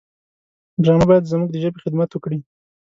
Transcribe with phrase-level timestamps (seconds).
[0.83, 2.39] ډرامه باید زموږ د ژبې خدمت وکړي